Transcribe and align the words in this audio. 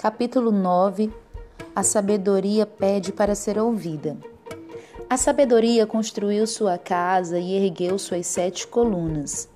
Capítulo 0.00 0.50
9 0.50 1.12
A 1.76 1.82
sabedoria 1.82 2.64
pede 2.64 3.12
para 3.12 3.34
ser 3.34 3.58
ouvida. 3.58 4.16
A 5.10 5.18
sabedoria 5.18 5.86
construiu 5.86 6.46
sua 6.46 6.78
casa 6.78 7.38
e 7.38 7.52
ergueu 7.52 7.98
suas 7.98 8.26
sete 8.26 8.66
colunas. 8.66 9.46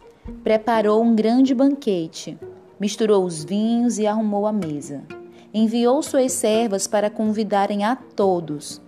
Preparou 0.42 1.02
um 1.02 1.16
grande 1.16 1.54
banquete, 1.54 2.38
misturou 2.78 3.24
os 3.24 3.42
vinhos 3.42 3.98
e 3.98 4.06
arrumou 4.06 4.46
a 4.46 4.52
mesa. 4.52 5.00
Enviou 5.54 6.02
suas 6.02 6.32
servas 6.32 6.86
para 6.86 7.08
convidarem 7.08 7.82
a 7.82 7.96
todos. 7.96 8.82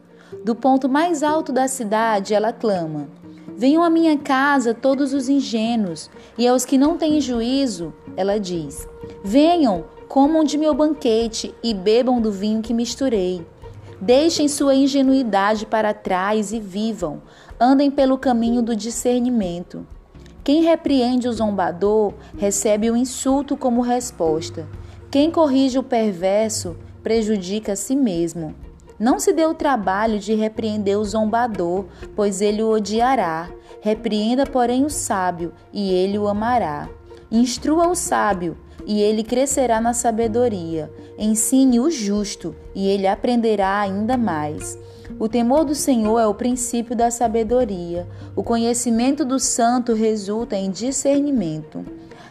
Do 0.45 0.55
ponto 0.55 0.91
mais 0.91 1.23
alto 1.23 1.53
da 1.53 1.67
cidade, 1.69 2.35
ela 2.35 2.53
clama: 2.53 3.09
Venham 3.57 3.83
à 3.83 3.89
minha 3.89 4.19
casa 4.19 4.75
todos 4.75 5.15
os 5.15 5.31
ingênuos, 5.31 6.11
e 6.37 6.47
aos 6.47 6.67
que 6.67 6.77
não 6.77 6.99
têm 6.99 7.23
juízo, 7.23 7.95
ela 8.15 8.39
diz: 8.39 8.87
Venham, 9.25 9.87
comam 10.09 10.45
de 10.45 10.59
meu 10.59 10.75
banquete 10.75 11.55
e 11.63 11.73
bebam 11.73 12.21
do 12.21 12.31
vinho 12.31 12.61
que 12.61 12.75
misturei. 12.75 13.47
Deixem 13.99 14.47
sua 14.47 14.75
ingenuidade 14.75 15.65
para 15.65 15.95
trás 15.95 16.53
e 16.53 16.61
vivam, 16.61 17.23
andem 17.59 17.91
pelo 17.91 18.19
caminho 18.19 18.61
do 18.61 18.77
discernimento. 18.77 19.87
Quem 20.45 20.63
repreende 20.63 21.27
o 21.27 21.33
zombador 21.33 22.13
recebe 22.37 22.91
o 22.91 22.97
insulto 22.97 23.57
como 23.57 23.81
resposta. 23.81 24.69
Quem 25.11 25.31
corrige 25.31 25.79
o 25.79 25.83
perverso 25.83 26.77
prejudica 27.03 27.73
a 27.73 27.77
si 27.77 27.97
mesmo. 27.97 28.55
Não 28.99 29.19
se 29.19 29.33
dê 29.33 29.45
o 29.45 29.55
trabalho 29.55 30.19
de 30.19 30.35
repreender 30.35 30.99
o 30.99 31.05
zombador, 31.05 31.85
pois 32.15 32.41
ele 32.41 32.63
o 32.63 32.71
odiará. 32.71 33.51
Repreenda, 33.81 34.47
porém, 34.47 34.85
o 34.85 34.91
sábio, 34.91 35.53
e 35.73 35.93
ele 35.93 36.19
o 36.19 36.27
amará. 36.29 36.89
Instrua 37.31 37.89
o 37.89 37.95
sábio, 37.95 38.57
e 38.87 39.01
ele 39.03 39.23
crescerá 39.23 39.81
na 39.81 39.93
sabedoria. 39.93 40.91
Ensine 41.19 41.79
o 41.79 41.91
justo, 41.91 42.55
e 42.75 42.89
ele 42.89 43.07
aprenderá 43.07 43.81
ainda 43.81 44.17
mais. 44.17 44.79
O 45.19 45.29
temor 45.29 45.65
do 45.65 45.75
Senhor 45.75 46.19
é 46.19 46.27
o 46.27 46.35
princípio 46.35 46.97
da 46.97 47.11
sabedoria. 47.11 48.09
O 48.35 48.43
conhecimento 48.43 49.25
do 49.25 49.39
santo 49.39 49.93
resulta 49.93 50.57
em 50.57 50.71
discernimento. 50.71 51.85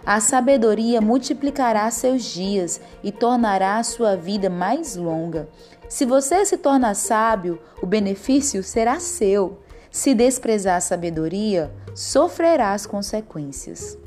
A 0.05 0.19
sabedoria 0.19 1.01
multiplicará 1.01 1.89
seus 1.89 2.23
dias 2.23 2.79
e 3.03 3.11
tornará 3.11 3.77
a 3.77 3.83
sua 3.83 4.15
vida 4.15 4.51
mais 4.51 4.95
longa. 4.95 5.49
Se 5.87 6.05
você 6.05 6.45
se 6.45 6.57
torna 6.57 6.93
sábio, 6.93 7.59
o 7.81 7.85
benefício 7.85 8.63
será 8.63 8.99
seu. 8.99 9.59
Se 9.91 10.13
desprezar 10.13 10.77
a 10.77 10.81
sabedoria, 10.81 11.71
sofrerá 11.93 12.73
as 12.73 12.85
consequências. 12.85 13.97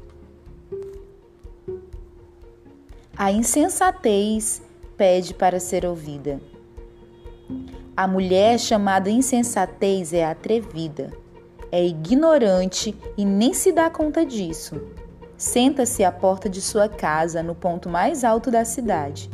A 3.16 3.32
insensatez 3.32 4.60
pede 4.96 5.34
para 5.34 5.58
ser 5.58 5.86
ouvida. 5.86 6.40
A 7.96 8.06
mulher 8.06 8.60
chamada 8.60 9.10
insensatez 9.10 10.12
é 10.12 10.24
atrevida, 10.24 11.12
é 11.72 11.84
ignorante 11.84 12.96
e 13.16 13.24
nem 13.24 13.52
se 13.52 13.72
dá 13.72 13.90
conta 13.90 14.24
disso. 14.24 14.80
Senta-se 15.36 16.04
à 16.04 16.12
porta 16.12 16.48
de 16.48 16.60
sua 16.60 16.88
casa, 16.88 17.42
no 17.42 17.54
ponto 17.54 17.88
mais 17.88 18.24
alto 18.24 18.50
da 18.50 18.64
cidade. 18.64 19.30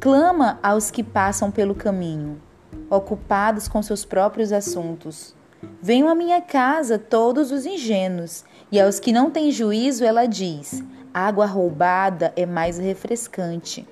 Clama 0.00 0.60
aos 0.62 0.92
que 0.92 1.02
passam 1.02 1.50
pelo 1.50 1.74
caminho, 1.74 2.40
ocupados 2.88 3.66
com 3.66 3.82
seus 3.82 4.04
próprios 4.04 4.52
assuntos. 4.52 5.34
Venham 5.82 6.08
à 6.08 6.14
minha 6.14 6.40
casa 6.40 7.00
todos 7.00 7.50
os 7.50 7.66
ingênuos, 7.66 8.44
e 8.70 8.80
aos 8.80 9.00
que 9.00 9.10
não 9.10 9.28
têm 9.28 9.50
juízo 9.50 10.04
ela 10.04 10.24
diz: 10.26 10.84
Água 11.12 11.46
roubada 11.46 12.32
é 12.36 12.46
mais 12.46 12.78
refrescante. 12.78 13.84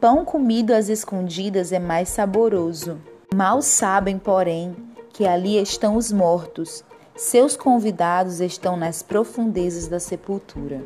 Pão 0.00 0.24
comido 0.24 0.72
às 0.72 0.88
escondidas 0.88 1.70
é 1.70 1.78
mais 1.78 2.08
saboroso. 2.08 3.00
Mal 3.32 3.62
sabem, 3.62 4.18
porém, 4.18 4.74
que 5.12 5.24
ali 5.24 5.56
estão 5.62 5.96
os 5.96 6.10
mortos. 6.10 6.82
Seus 7.14 7.56
convidados 7.56 8.40
estão 8.40 8.76
nas 8.76 9.02
profundezas 9.02 9.86
da 9.86 10.00
sepultura. 10.00 10.84